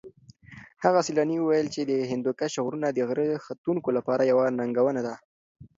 [0.83, 5.15] هغه سېلاني وویل چې د هندوکش غرونه د غره ختونکو لپاره یوه ننګونه ده.